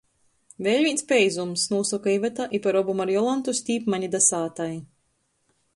[0.67, 4.71] "Vēļ vīns peizums," nūsoka Iveta, i par obom ar Jolantu stīp mani da sātai.